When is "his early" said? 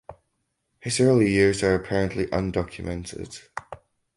0.79-1.29